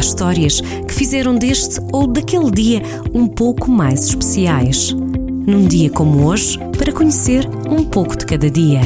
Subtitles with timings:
[0.00, 2.82] histórias que fizeram deste ou daquele dia
[3.14, 4.94] um pouco mais especiais.
[5.46, 8.80] Num dia como hoje, para conhecer um pouco de cada dia.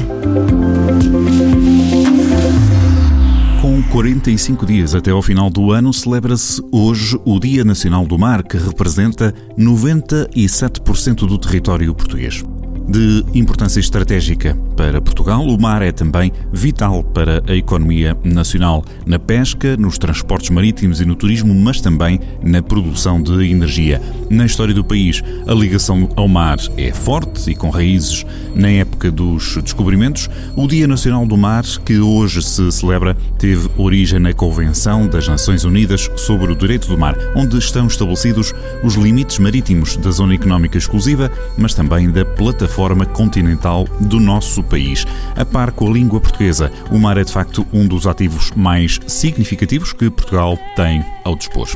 [3.61, 8.43] Com 45 dias até ao final do ano, celebra-se hoje o Dia Nacional do Mar,
[8.43, 12.45] que representa 97% do território português.
[12.87, 19.19] De importância estratégica para Portugal, o mar é também vital para a economia nacional, na
[19.19, 24.03] pesca, nos transportes marítimos e no turismo, mas também na produção de energia.
[24.29, 29.11] Na história do país, a ligação ao mar é forte e com raízes na época
[29.11, 30.29] dos descobrimentos.
[30.55, 35.65] O Dia Nacional do Mar, que hoje se celebra, teve origem na Convenção das Nações
[35.65, 40.77] Unidas sobre o Direito do Mar, onde estão estabelecidos os limites marítimos da Zona Económica
[40.77, 45.07] Exclusiva, mas também da plataforma forma continental do nosso país.
[45.37, 48.99] A par com a língua portuguesa, o mar é de facto um dos ativos mais
[49.07, 51.69] significativos que Portugal tem ao dispor.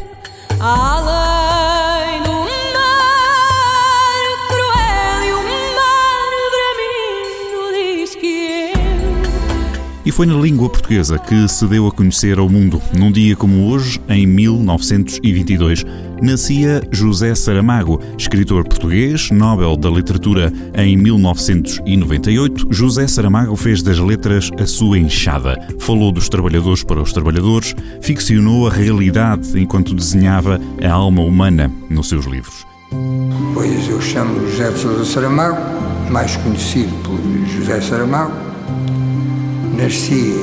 [10.09, 12.81] E foi na língua portuguesa que se deu a conhecer ao mundo.
[12.97, 15.85] Num dia como hoje, em 1922,
[16.23, 22.69] nascia José Saramago, escritor português, Nobel da Literatura em 1998.
[22.71, 25.59] José Saramago fez das letras a sua enxada.
[25.79, 32.09] Falou dos trabalhadores para os trabalhadores, ficcionou a realidade enquanto desenhava a alma humana nos
[32.09, 32.67] seus livros.
[33.53, 35.61] Pois eu chamo José de Saramago,
[36.11, 38.49] mais conhecido por José Saramago
[39.79, 40.35] Nasci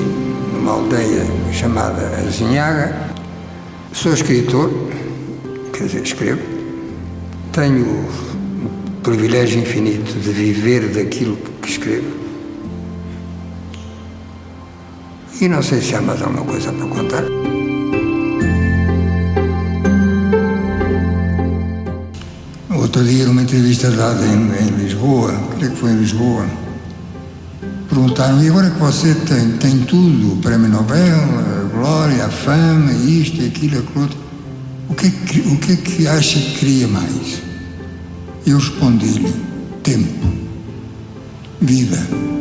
[0.53, 2.95] numa aldeia chamada Azinhaga.
[3.91, 4.71] Sou escritor,
[5.73, 6.41] quer dizer, escrevo.
[7.51, 12.07] Tenho o privilégio infinito de viver daquilo que escrevo.
[15.41, 17.23] E não sei se há mais alguma coisa para contar.
[22.73, 26.45] Outro dia, numa entrevista dada em, em Lisboa, creio que foi em Lisboa,
[28.05, 31.17] perguntaram, e agora que você tem, tem tudo, o Prémio Nobel,
[31.73, 34.17] glória, fama, isto, aquilo, aquilo outro,
[34.89, 35.09] o que, é
[35.51, 37.41] o que é que acha que queria mais?
[38.45, 39.33] Eu respondi-lhe,
[39.81, 40.27] tempo,
[41.59, 42.34] vida.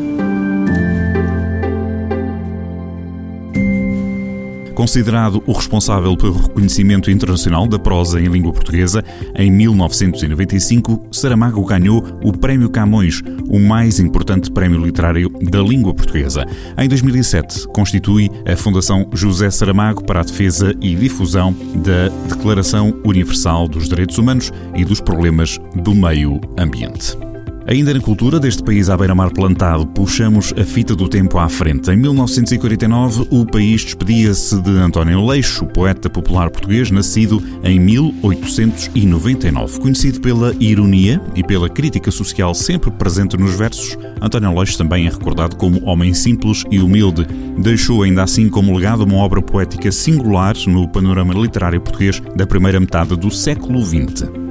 [4.75, 9.05] Considerado o responsável pelo reconhecimento internacional da prosa em língua portuguesa,
[9.37, 16.45] em 1995, Saramago ganhou o Prémio Camões, o mais importante prémio literário da língua portuguesa.
[16.77, 23.69] Em 2007, constitui a Fundação José Saramago para a defesa e difusão da Declaração Universal
[23.69, 27.17] dos Direitos Humanos e dos Problemas do Meio Ambiente.
[27.66, 31.91] Ainda na cultura deste país à beira-mar plantado, puxamos a fita do tempo à frente.
[31.91, 39.80] Em 1949, o país despedia-se de António Leixo, poeta popular português, nascido em 1899.
[39.80, 45.10] Conhecido pela ironia e pela crítica social sempre presente nos versos, António Leixo também é
[45.10, 47.26] recordado como homem simples e humilde.
[47.58, 52.78] Deixou ainda assim como legado uma obra poética singular no panorama literário português da primeira
[52.78, 54.44] metade do século XX.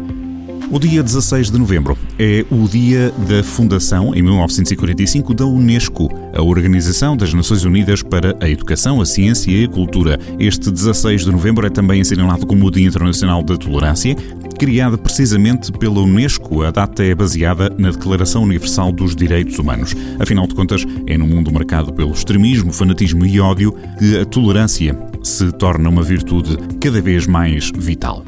[0.74, 6.42] O dia 16 de novembro é o dia da fundação, em 1945, da Unesco, a
[6.42, 10.20] Organização das Nações Unidas para a Educação, a Ciência e a Cultura.
[10.40, 14.16] Este 16 de novembro é também assinalado como o Dia Internacional da Tolerância,
[14.58, 16.64] criada precisamente pela Unesco.
[16.64, 19.96] A data é baseada na Declaração Universal dos Direitos Humanos.
[20.18, 24.98] Afinal de contas, é num mundo marcado pelo extremismo, fanatismo e ódio que a tolerância
[25.22, 28.26] se torna uma virtude cada vez mais vital.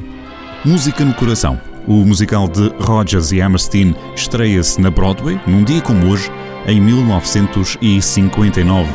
[0.64, 6.08] Música no coração o musical de Rogers e Hammerstein estreia-se na Broadway num dia como
[6.08, 6.30] hoje,
[6.66, 8.88] em 1959.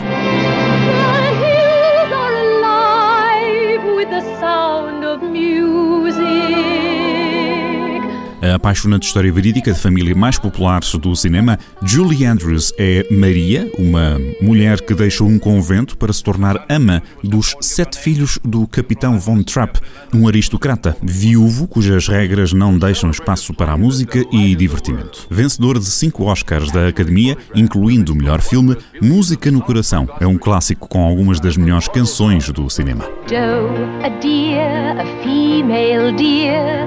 [8.51, 14.19] A apaixonante história verídica de família mais popular do cinema, Julie Andrews é Maria, uma
[14.41, 19.41] mulher que deixou um convento para se tornar ama dos sete filhos do capitão Von
[19.41, 19.79] Trapp,
[20.13, 25.27] um aristocrata viúvo cujas regras não deixam espaço para a música e divertimento.
[25.29, 30.37] Vencedor de cinco Oscars da Academia, incluindo o melhor filme, Música no Coração é um
[30.37, 33.05] clássico com algumas das melhores canções do cinema.
[33.29, 36.85] Joe, a deer, a female deer,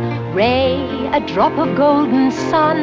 [1.14, 2.76] a drop of golden sun.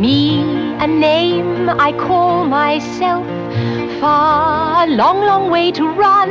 [0.00, 0.44] Me,
[0.78, 3.26] a name I call myself.
[4.00, 6.28] far, long, long way to run.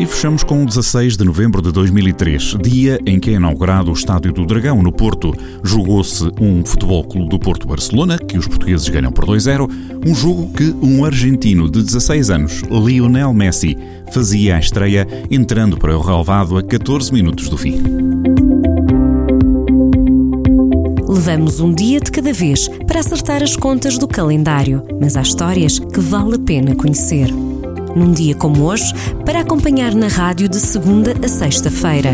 [0.00, 4.32] E fechamos com 16 de novembro de 2003, dia em que é inaugurado o Estádio
[4.32, 5.32] do Dragão, no Porto.
[5.62, 9.70] Jogou-se um Futebol Clube do Porto Barcelona, que os portugueses ganham por 2-0,
[10.06, 13.76] um jogo que um argentino de 16 anos, Lionel Messi,
[14.12, 18.51] fazia a estreia entrando para o relevado a 14 minutos do fim.
[21.24, 25.78] Levamos um dia de cada vez para acertar as contas do calendário, mas há histórias
[25.78, 27.32] que vale a pena conhecer.
[27.94, 28.92] Num dia como hoje,
[29.24, 32.10] para acompanhar na rádio de segunda a sexta-feira.